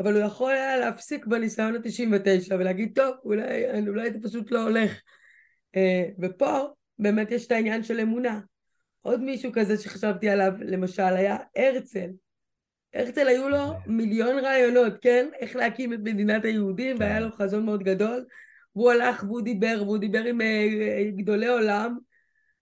אבל 0.00 0.16
הוא 0.16 0.22
יכול 0.22 0.52
היה 0.52 0.76
להפסיק 0.76 1.26
בניסיון 1.26 1.74
ה-99 1.74 2.54
ולהגיד, 2.54 2.92
טוב, 2.94 3.14
אולי, 3.24 3.64
אולי 3.88 4.12
זה 4.12 4.18
פשוט 4.22 4.50
לא 4.50 4.62
הולך. 4.62 5.00
אה, 5.76 6.04
ופה 6.22 6.58
באמת 6.98 7.30
יש 7.30 7.46
את 7.46 7.52
העניין 7.52 7.82
של 7.82 8.00
אמונה. 8.00 8.40
עוד 9.02 9.20
מישהו 9.20 9.52
כזה 9.52 9.76
שחשבתי 9.76 10.28
עליו, 10.28 10.52
למשל, 10.60 11.02
היה 11.02 11.36
הרצל. 11.56 12.10
הרצל 12.94 13.28
היו 13.28 13.48
לו 13.48 13.74
מיליון 13.86 14.38
רעיונות, 14.38 14.92
כן? 15.00 15.28
איך 15.40 15.56
להקים 15.56 15.92
את 15.92 15.98
מדינת 16.02 16.44
היהודים, 16.44 16.96
כן. 16.96 17.02
והיה 17.02 17.20
לו 17.20 17.32
חזון 17.32 17.64
מאוד 17.64 17.82
גדול. 17.82 18.24
והוא 18.76 18.90
הלך 18.90 19.22
והוא 19.22 19.40
דיבר, 19.40 19.82
והוא 19.84 19.98
דיבר 19.98 20.24
עם 20.24 20.40
uh, 20.40 21.18
גדולי 21.18 21.48
עולם, 21.48 21.98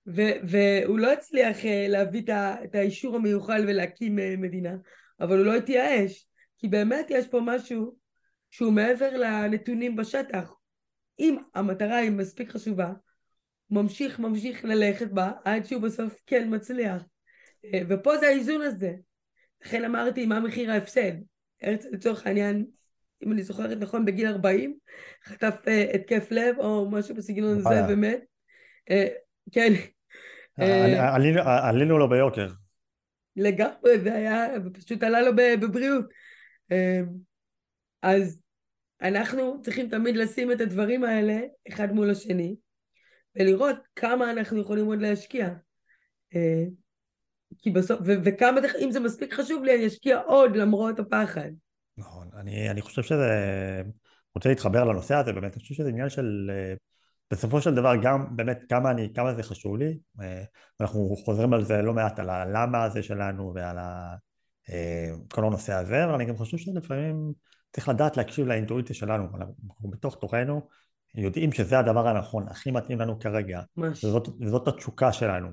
ו- 0.06 0.38
והוא 0.48 0.98
לא 0.98 1.12
הצליח 1.12 1.56
uh, 1.56 1.88
להביא 1.88 2.22
את 2.64 2.74
האישור 2.74 3.16
המיוחל 3.16 3.64
ולהקים 3.68 4.16
מדינה, 4.38 4.76
אבל 5.20 5.38
הוא 5.38 5.46
לא 5.46 5.54
התייאש. 5.54 6.26
כי 6.58 6.68
באמת 6.68 7.06
יש 7.10 7.26
פה 7.26 7.40
משהו 7.42 7.96
שהוא 8.50 8.72
מעבר 8.72 9.16
לנתונים 9.16 9.96
בשטח. 9.96 10.54
אם 11.18 11.36
המטרה 11.54 11.96
היא 11.96 12.10
מספיק 12.10 12.50
חשובה, 12.50 12.92
ממשיך 13.70 14.18
ממשיך 14.18 14.64
ללכת 14.64 15.10
בה 15.10 15.32
עד 15.44 15.64
שהוא 15.64 15.82
בסוף 15.82 16.22
כן 16.26 16.54
מצליח. 16.54 17.02
אה, 17.64 17.80
ופה 17.88 18.18
זה 18.18 18.26
האיזון 18.26 18.62
הזה. 18.62 18.92
לכן 19.64 19.84
אמרתי 19.84 20.26
מה 20.26 20.40
מחיר 20.40 20.70
ההפסד. 20.70 21.12
הרצל 21.62 21.88
לצורך 21.92 22.26
העניין, 22.26 22.66
אם 23.24 23.32
אני 23.32 23.42
זוכרת 23.42 23.78
נכון, 23.80 24.04
בגיל 24.04 24.28
40, 24.28 24.76
חטף 25.24 25.54
uh, 25.64 25.94
התקף 25.94 26.28
לב 26.30 26.58
או 26.58 26.90
משהו 26.90 27.14
בסגנון 27.14 27.58
הזה 27.58 27.82
באמת. 27.88 28.20
Uh, 28.90 28.94
כן. 29.52 29.72
עלינו 31.44 31.98
לו 31.98 32.08
ביוקר. 32.08 32.48
לגמרי, 33.36 33.98
זה 34.02 34.14
היה, 34.14 34.46
ופשוט 34.64 35.02
עלה 35.02 35.22
לו 35.22 35.30
בבריאות. 35.36 36.04
אז 38.02 38.42
אנחנו 39.02 39.62
צריכים 39.62 39.88
תמיד 39.88 40.16
לשים 40.16 40.52
את 40.52 40.60
הדברים 40.60 41.04
האלה 41.04 41.40
אחד 41.68 41.92
מול 41.92 42.10
השני 42.10 42.56
ולראות 43.36 43.76
כמה 43.96 44.30
אנחנו 44.30 44.60
יכולים 44.60 44.86
עוד 44.86 45.00
להשקיע. 45.00 45.48
אה, 46.34 46.64
כי 47.58 47.70
בסוף, 47.70 48.00
ו- 48.04 48.24
וכמה, 48.24 48.60
אם 48.80 48.90
זה 48.90 49.00
מספיק 49.00 49.34
חשוב 49.34 49.64
לי, 49.64 49.76
אני 49.76 49.86
אשקיע 49.86 50.18
עוד 50.18 50.56
למרות 50.56 50.98
הפחד. 50.98 51.50
נכון, 51.96 52.28
אני, 52.36 52.70
אני 52.70 52.82
חושב 52.82 53.02
שזה, 53.02 53.32
רוצה 54.34 54.48
להתחבר 54.48 54.84
לנושא 54.84 55.14
הזה, 55.14 55.32
באמת, 55.32 55.52
אני 55.52 55.60
חושב 55.60 55.74
שזה 55.74 55.88
עניין 55.88 56.08
של, 56.08 56.50
אה, 56.50 56.74
בסופו 57.30 57.60
של 57.60 57.74
דבר 57.74 57.92
גם 58.02 58.36
באמת 58.36 58.58
כמה 58.68 58.90
אני, 58.90 59.12
כמה 59.14 59.34
זה 59.34 59.42
חשוב 59.42 59.76
לי, 59.76 59.98
אה, 60.20 60.42
אנחנו 60.80 61.16
חוזרים 61.24 61.52
על 61.52 61.64
זה 61.64 61.82
לא 61.82 61.94
מעט, 61.94 62.18
על 62.18 62.30
הלמה 62.30 62.84
הזה 62.84 63.02
שלנו 63.02 63.52
ועל 63.54 63.78
ה... 63.78 64.14
כל 65.32 65.44
הנושא 65.44 65.72
הזה, 65.72 66.04
אבל 66.04 66.14
אני 66.14 66.24
גם 66.24 66.36
חושב 66.36 66.56
שלפעמים 66.56 67.32
צריך 67.72 67.88
לדעת 67.88 68.16
להקשיב 68.16 68.46
לאינטואיציה 68.46 68.96
שלנו, 68.96 69.24
אנחנו 69.34 69.90
בתוך 69.90 70.18
תוכנו 70.20 70.68
יודעים 71.14 71.52
שזה 71.52 71.78
הדבר 71.78 72.08
הנכון, 72.08 72.48
הכי 72.48 72.70
מתאים 72.70 73.00
לנו 73.00 73.18
כרגע, 73.18 73.60
וזאת, 73.78 74.28
וזאת 74.40 74.68
התשוקה 74.68 75.12
שלנו, 75.12 75.48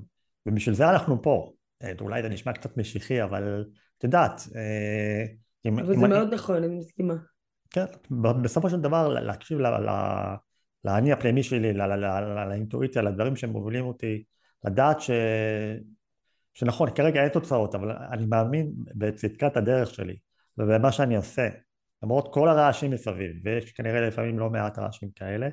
ובשביל 0.46 0.76
זה 0.76 0.90
אנחנו 0.90 1.22
פה, 1.22 1.54
אה, 1.84 1.92
אולי 2.02 2.22
זה 2.22 2.30
נשמע 2.30 2.54
קצת 2.54 2.78
משיחי, 2.78 3.24
אבל 3.24 3.66
את 3.98 4.04
יודעת, 4.04 4.42
אה, 4.56 5.26
אם, 5.66 5.80
אבל 5.80 5.94
אם 5.94 6.00
זה 6.00 6.06
אני, 6.06 6.14
מאוד 6.14 6.34
נכון, 6.34 6.56
אני 6.56 6.68
מסכימה. 6.68 7.14
כן, 7.70 7.86
בסופו 8.42 8.70
של 8.70 8.82
דבר 8.82 9.08
להקשיב 9.08 9.60
לאני 10.86 11.12
הפנימי 11.12 11.44
שלי, 11.44 11.74
לאינטואיציה, 12.50 13.02
לדברים 13.02 13.36
שמובילים 13.36 13.86
אותי, 13.86 14.24
לדעת 14.66 15.02
ש... 15.02 15.12
שנכון, 16.54 16.90
כרגע 16.96 17.22
אין 17.22 17.30
תוצאות, 17.30 17.76
אבל 17.76 17.92
אני 17.92 18.26
מאמין 18.26 18.72
בצדקת 18.96 19.58
הדרך 19.58 19.94
שלי 19.94 20.18
ובמה 20.58 20.92
שאני 20.92 21.16
עושה, 21.16 21.50
למרות 22.04 22.34
כל 22.34 22.50
הרעשים 22.50 22.92
מסביב, 22.92 23.32
ויש 23.44 23.72
כנראה 23.72 24.02
לפעמים 24.02 24.40
לא 24.40 24.50
מעט 24.50 24.80
רעשים 24.80 25.10
כאלה, 25.16 25.50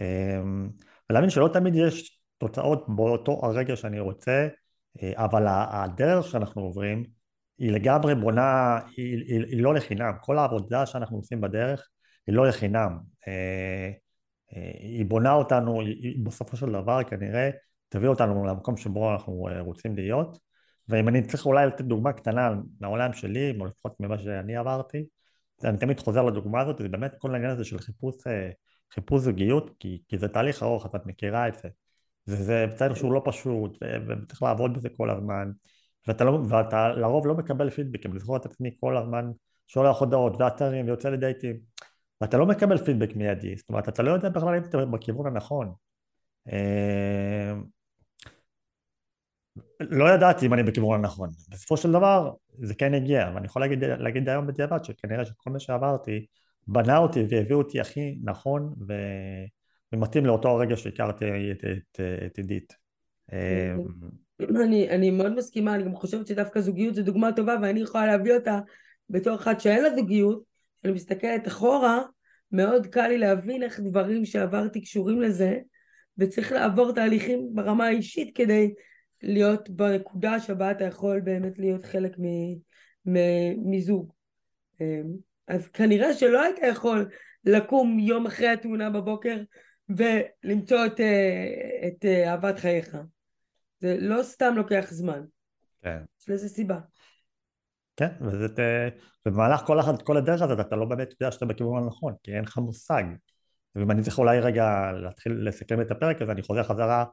אמ, 0.00 0.70
ולהאמין 1.10 1.30
שלא 1.30 1.48
תמיד 1.52 1.74
יש 1.74 2.20
תוצאות 2.38 2.84
באותו 2.88 3.40
הרגע 3.42 3.76
שאני 3.76 4.00
רוצה, 4.00 4.48
אה, 5.02 5.12
אבל 5.14 5.44
הדרך 5.48 6.26
שאנחנו 6.26 6.62
עוברים 6.62 7.04
היא 7.58 7.72
לגמרי 7.72 8.14
בונה, 8.14 8.78
היא, 8.96 9.16
היא, 9.26 9.44
היא 9.46 9.62
לא 9.62 9.74
לחינם, 9.74 10.12
כל 10.20 10.38
העבודה 10.38 10.86
שאנחנו 10.86 11.16
עושים 11.16 11.40
בדרך 11.40 11.88
היא 12.26 12.34
לא 12.34 12.46
לחינם, 12.46 12.98
אה, 13.28 13.90
אה, 14.56 14.70
היא 14.78 15.06
בונה 15.06 15.32
אותנו, 15.32 15.80
היא 15.80 16.24
בסופו 16.24 16.56
של 16.56 16.72
דבר 16.72 17.02
כנראה 17.02 17.50
תביא 17.88 18.08
אותנו 18.08 18.44
למקום 18.44 18.76
שבו 18.76 19.12
אנחנו 19.12 19.48
רוצים 19.60 19.96
להיות, 19.96 20.38
ואם 20.88 21.08
אני 21.08 21.22
צריך 21.22 21.46
אולי 21.46 21.66
לתת 21.66 21.84
דוגמה 21.84 22.12
קטנה 22.12 22.50
מהעולם 22.80 23.12
שלי, 23.12 23.56
או 23.60 23.66
לפחות 23.66 24.00
ממה 24.00 24.18
שאני 24.18 24.56
עברתי, 24.56 25.06
אני 25.64 25.78
תמיד 25.78 26.00
חוזר 26.00 26.22
לדוגמה 26.22 26.60
הזאת, 26.60 26.78
זה 26.78 26.88
באמת 26.88 27.14
כל 27.18 27.34
העניין 27.34 27.52
הזה 27.52 27.64
של 27.64 27.78
חיפוש, 27.78 28.16
חיפוש 28.94 29.22
זוגיות, 29.22 29.70
כי, 29.78 30.02
כי 30.08 30.18
זה 30.18 30.28
תהליך 30.28 30.62
ארוך, 30.62 30.86
את 30.86 31.06
מכירה 31.06 31.48
את 31.48 31.54
זה. 31.54 31.68
וזה 32.26 32.66
תהליך 32.76 32.96
שהוא 32.96 33.12
לא 33.12 33.22
פשוט, 33.24 33.78
וצריך 34.08 34.42
לעבוד 34.42 34.74
בזה 34.74 34.88
כל 34.96 35.10
הזמן, 35.10 35.50
ואתה, 36.06 36.24
לא, 36.24 36.40
ואתה 36.48 36.88
לרוב 36.88 37.26
לא 37.26 37.34
מקבל 37.34 37.70
פידבקים, 37.70 38.14
לזכור 38.14 38.36
את 38.36 38.46
עצמי 38.46 38.70
כל 38.80 38.96
הזמן 38.96 39.30
שולח 39.66 39.98
הודעות 40.00 40.40
ואתרים 40.40 40.86
ויוצא 40.86 41.08
לדייטים, 41.08 41.56
ואתה 42.20 42.38
לא 42.38 42.46
מקבל 42.46 42.84
פידבק 42.84 43.16
מיידי, 43.16 43.56
זאת 43.56 43.68
אומרת 43.68 43.88
אתה 43.88 44.02
לא 44.02 44.10
יודע 44.10 44.28
בכלל 44.28 44.54
אם 44.54 44.62
אתה 44.62 44.86
בכיוון 44.86 45.26
הנכון. 45.26 45.72
לא 49.80 50.14
ידעתי 50.14 50.46
אם 50.46 50.54
אני 50.54 50.62
בכיוון 50.62 51.00
הנכון, 51.00 51.30
בסופו 51.50 51.76
של 51.76 51.92
דבר 51.92 52.32
זה 52.58 52.74
כן 52.74 52.94
הגיע, 52.94 53.30
ואני 53.34 53.46
יכול 53.46 53.62
להגיד, 53.62 53.84
להגיד 53.84 54.28
היום 54.28 54.46
בדיעבד 54.46 54.84
שכנראה 54.84 55.24
שכל 55.24 55.50
מה 55.50 55.60
שעברתי 55.60 56.26
בנה 56.66 56.98
אותי 56.98 57.24
והביא 57.28 57.54
אותי 57.56 57.80
הכי 57.80 58.18
נכון 58.24 58.74
ו... 58.88 58.94
ומתאים 59.92 60.26
לאותו 60.26 60.48
הרגע 60.48 60.76
שהכרתי 60.76 61.24
את, 61.52 61.64
את, 61.64 62.00
את 62.26 62.38
עידית. 62.38 62.72
אני, 64.40 64.90
אני 64.90 65.10
מאוד 65.10 65.34
מסכימה, 65.34 65.74
אני 65.74 65.84
גם 65.84 65.94
חושבת 65.94 66.26
שדווקא 66.26 66.60
זוגיות 66.60 66.94
זו 66.94 67.02
דוגמה 67.02 67.32
טובה 67.32 67.56
ואני 67.62 67.80
יכולה 67.80 68.06
להביא 68.06 68.34
אותה 68.34 68.58
בתור 69.10 69.34
אחת 69.34 69.60
שאין 69.60 69.82
לה 69.82 69.96
זוגיות, 69.96 70.42
אני 70.84 70.92
מסתכלת 70.92 71.48
אחורה, 71.48 72.02
מאוד 72.52 72.86
קל 72.86 73.08
לי 73.08 73.18
להבין 73.18 73.62
איך 73.62 73.80
דברים 73.80 74.24
שעברתי 74.24 74.80
קשורים 74.80 75.20
לזה 75.20 75.58
וצריך 76.18 76.52
לעבור 76.52 76.92
תהליכים 76.92 77.48
ברמה 77.54 77.86
האישית 77.86 78.36
כדי 78.36 78.74
להיות 79.22 79.70
בנקודה 79.70 80.40
שבה 80.40 80.70
אתה 80.70 80.84
יכול 80.84 81.20
באמת 81.20 81.58
להיות 81.58 81.84
חלק 81.84 82.16
מזוג. 83.64 84.12
אז 85.48 85.68
כנראה 85.68 86.14
שלא 86.14 86.42
היית 86.42 86.56
יכול 86.62 87.10
לקום 87.44 87.98
יום 87.98 88.26
אחרי 88.26 88.48
התאונה 88.48 88.90
בבוקר 88.90 89.42
ולמצוא 89.88 90.86
את, 90.86 91.00
אה, 91.00 91.88
את 91.88 92.04
אה, 92.04 92.30
אהבת 92.30 92.58
חייך. 92.58 92.96
זה 93.80 93.96
לא 94.00 94.22
סתם 94.22 94.54
לוקח 94.56 94.86
זמן. 94.90 95.20
כן. 95.82 95.98
יש 96.20 96.28
לזה 96.28 96.48
סיבה. 96.48 96.78
כן, 97.96 98.08
וזה, 98.20 98.46
ובמהלך 99.26 99.60
כל, 99.60 99.78
כל 100.04 100.16
הדרך 100.16 100.42
הזאת 100.42 100.60
אתה 100.60 100.76
לא 100.76 100.84
באמת 100.84 101.10
יודע 101.10 101.32
שאתה 101.32 101.46
בכיוון 101.46 101.82
הנכון, 101.82 102.14
כי 102.22 102.34
אין 102.34 102.44
לך 102.44 102.58
מושג. 102.58 103.02
ואם 103.74 103.90
אני 103.90 104.02
צריך 104.02 104.18
אולי 104.18 104.40
רגע 104.40 104.92
להתחיל 104.92 105.48
לסכם 105.48 105.80
את 105.80 105.90
הפרק 105.90 106.22
הזה, 106.22 106.32
אני 106.32 106.42
חוזר 106.42 106.62
חזרה 106.62 107.04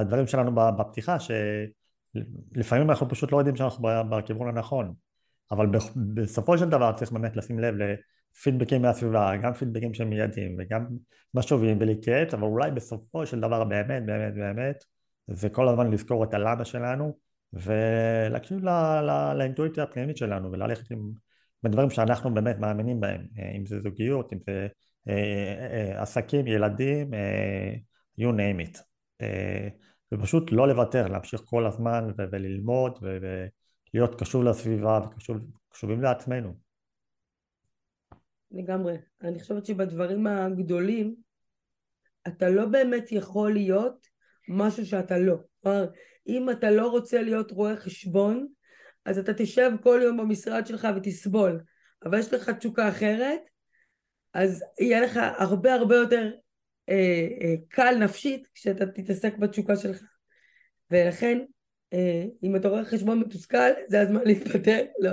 לדברים 0.00 0.26
שלנו 0.26 0.54
בפתיחה, 0.54 1.16
שלפעמים 1.20 2.90
אנחנו 2.90 3.08
פשוט 3.08 3.32
לא 3.32 3.38
יודעים 3.38 3.56
שאנחנו 3.56 3.88
בכיוון 4.10 4.48
הנכון. 4.48 4.94
אבל 5.50 5.66
בסופו 6.14 6.58
של 6.58 6.68
דבר 6.70 6.92
צריך 6.92 7.12
באמת 7.12 7.36
לשים 7.36 7.58
לב 7.58 7.74
לפידבקים 7.74 8.82
מהסביבה, 8.82 9.36
גם 9.36 9.52
פידבקים 9.52 9.94
שהם 9.94 10.10
מיידיים 10.10 10.56
וגם 10.58 10.86
משובים 11.34 11.76
ולהתייעץ, 11.80 12.34
אבל 12.34 12.42
אולי 12.42 12.70
בסופו 12.70 13.26
של 13.26 13.40
דבר 13.40 13.64
באמת 13.64 14.06
באמת 14.06 14.34
באמת 14.34 14.84
זה 15.26 15.48
כל 15.48 15.68
הזמן 15.68 15.90
לזכור 15.90 16.24
את 16.24 16.34
הלמה 16.34 16.64
שלנו 16.64 17.16
ולהקשיב 17.52 18.58
לאינטואיציה 19.36 19.82
הפנימית 19.82 20.16
שלנו 20.16 20.52
וללכת 20.52 20.90
עם 20.90 21.10
בדברים 21.62 21.90
שאנחנו 21.90 22.34
באמת 22.34 22.58
מאמינים 22.58 23.00
בהם, 23.00 23.26
אם 23.56 23.66
זה 23.66 23.80
זוגיות, 23.80 24.32
אם 24.32 24.38
זה 24.46 24.66
אה, 25.08 25.14
אה, 25.14 25.94
אה, 25.94 26.02
עסקים, 26.02 26.46
ילדים, 26.46 27.10
you 28.20 28.32
name 28.32 28.68
it. 28.68 28.85
ופשוט 30.14 30.52
לא 30.52 30.68
לוותר, 30.68 31.08
להמשיך 31.08 31.40
כל 31.44 31.66
הזמן 31.66 32.04
וללמוד 32.32 32.98
להיות 33.94 34.20
קשוב 34.20 34.44
לסביבה 34.44 35.00
וקשובים 35.68 36.02
לעצמנו. 36.02 36.54
לגמרי. 38.50 38.96
אני 39.22 39.40
חושבת 39.40 39.66
שבדברים 39.66 40.26
הגדולים 40.26 41.16
אתה 42.28 42.48
לא 42.48 42.66
באמת 42.66 43.12
יכול 43.12 43.52
להיות 43.52 44.06
משהו 44.48 44.86
שאתה 44.86 45.18
לא. 45.18 45.36
כלומר, 45.62 45.86
אם 46.26 46.50
אתה 46.50 46.70
לא 46.70 46.88
רוצה 46.88 47.22
להיות 47.22 47.50
רואה 47.50 47.76
חשבון, 47.76 48.46
אז 49.04 49.18
אתה 49.18 49.34
תשב 49.34 49.70
כל 49.82 50.00
יום 50.02 50.16
במשרד 50.16 50.66
שלך 50.66 50.88
ותסבול. 50.96 51.60
אבל 52.04 52.18
יש 52.18 52.32
לך 52.34 52.50
תשוקה 52.50 52.88
אחרת, 52.88 53.40
אז 54.34 54.64
יהיה 54.80 55.00
לך 55.00 55.20
הרבה 55.38 55.74
הרבה 55.74 55.96
יותר 55.96 56.30
אה, 56.88 57.28
אה, 57.40 57.54
קל 57.68 57.94
נפשית 58.00 58.48
כשאתה 58.54 58.86
תתעסק 58.86 59.36
בתשוקה 59.36 59.76
שלך. 59.76 60.02
ולכן 60.90 61.38
אה, 61.92 62.24
אם 62.42 62.56
אתה 62.56 62.68
רואה 62.68 62.84
חשבון 62.84 63.20
מתוסכל, 63.20 63.70
זה 63.88 64.00
הזמן 64.00 64.20
להתפטר, 64.24 64.84
לא. 64.98 65.10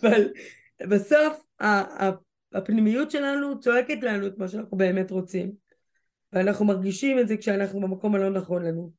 אבל 0.00 0.32
בסוף 0.88 1.44
הפנימיות 2.52 3.10
שלנו 3.10 3.60
צועקת 3.60 4.02
לנו 4.02 4.26
את 4.26 4.38
מה 4.38 4.48
שאנחנו 4.48 4.76
באמת 4.76 5.10
רוצים. 5.10 5.52
ואנחנו 6.32 6.64
מרגישים 6.64 7.18
את 7.18 7.28
זה 7.28 7.36
כשאנחנו 7.36 7.80
במקום 7.80 8.14
הלא 8.14 8.30
נכון 8.30 8.62
לנו. 8.62 8.92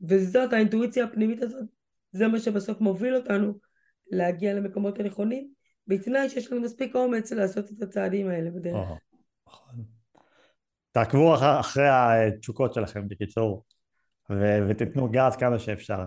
וזאת 0.00 0.52
האינטואיציה 0.52 1.04
הפנימית 1.04 1.42
הזאת, 1.42 1.64
זה 2.12 2.28
מה 2.28 2.38
שבסוף 2.38 2.80
מוביל 2.80 3.16
אותנו 3.16 3.58
להגיע 4.10 4.54
למקומות 4.54 5.00
הנכונים, 5.00 5.48
בתנאי 5.86 6.28
שיש 6.28 6.52
לנו 6.52 6.60
מספיק 6.60 6.94
אומץ 6.94 7.32
לעשות 7.32 7.70
את 7.70 7.82
הצעדים 7.82 8.28
האלה 8.28 8.50
בדרך. 8.50 8.88
נכון. 9.52 9.84
תעקבו 10.92 11.34
אחרי 11.60 11.88
התשוקות 11.88 12.74
שלכם, 12.74 13.08
בקיצור. 13.08 13.64
ו- 14.30 14.68
ותיתנו 14.68 15.08
גז 15.10 15.36
כמה 15.36 15.58
שאפשר. 15.58 16.04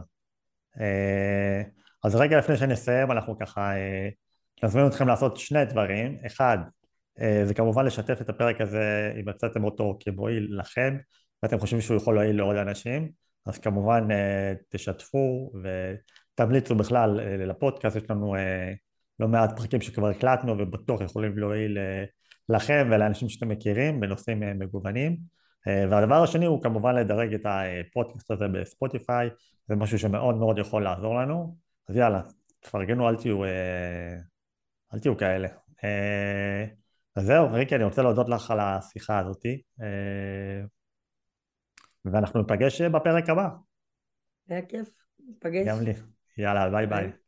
אה, 0.80 1.62
אז 2.04 2.16
רגע 2.16 2.38
לפני 2.38 2.58
שנסיים 2.58 3.12
אנחנו 3.12 3.40
ככה 3.40 3.78
אה, 3.78 4.10
נזמין 4.64 4.88
אתכם 4.88 5.08
לעשות 5.08 5.38
שני 5.38 5.66
דברים, 5.66 6.18
אחד 6.26 6.58
אה, 7.22 7.42
זה 7.46 7.54
כמובן 7.54 7.86
לשתף 7.86 8.22
את 8.22 8.30
הפרק 8.30 8.62
הזה 8.62 9.14
אם 9.20 9.30
מצאתם 9.30 9.64
אותו 9.64 9.98
כמועיל 10.00 10.48
לכם 10.60 10.98
ואתם 11.44 11.60
חושבים 11.60 11.82
שהוא 11.82 11.98
יכול 11.98 12.16
להועיל 12.16 12.38
לעוד 12.38 12.56
אנשים 12.56 13.12
אז 13.46 13.60
כמובן 13.60 14.08
תשתפו 14.70 15.52
ותמליצו 15.64 16.76
בכלל 16.76 17.20
לפודקאסט, 17.48 17.96
יש 17.96 18.10
לנו 18.10 18.36
לא 19.20 19.28
מעט 19.28 19.58
פרקים 19.58 19.82
שכבר 19.82 20.08
הקלטנו 20.08 20.52
ובטוח 20.58 21.02
יכולים 21.02 21.38
להועיל 21.38 21.78
לכם 22.50 22.88
ולאנשים 22.92 23.30
שאתם 23.30 23.50
מכירים 23.50 24.00
בנושאים 24.00 24.60
מגוונים 24.60 25.18
אה, 25.68 25.86
והדבר 25.92 26.24
השני 26.24 26.46
הוא 26.46 26.64
כמובן 26.64 26.96
לדרג 26.96 27.34
את 27.34 27.46
הפודקאסט 27.46 28.32
הזה 28.32 28.48
בספוטיפיי, 28.48 29.30
זה 29.68 29.76
משהו 29.76 30.00
שמאוד 30.00 30.36
מאוד 30.36 30.58
יכול 30.58 30.84
לעזור 30.84 31.16
לנו, 31.16 31.58
אז 31.90 31.96
יאללה, 31.96 32.22
תפרגנו, 32.60 33.10
אל 33.10 33.16
תהיו, 33.16 33.44
אה, 33.44 34.18
אל 34.94 35.00
תהיו 35.00 35.18
כאלה. 35.18 35.48
אה, 35.84 36.66
אז 37.16 37.26
זהו, 37.26 37.52
ריקי, 37.52 37.76
אני 37.76 37.84
רוצה 37.84 38.02
להודות 38.02 38.30
לך 38.30 38.52
על 38.52 38.60
השיחה 38.60 39.20
הזאתי, 39.20 39.62
ואנחנו 42.06 42.42
ניפגש 42.42 42.82
בפרק 42.82 43.30
הבא. 43.30 43.50
היה 44.50 44.62
כיף, 44.62 44.90
ניפגש. 45.28 45.68
גם 45.68 45.82
לי. 45.82 45.94
יאללה, 46.38 46.70
ביי 46.70 46.88
ביי. 46.88 47.25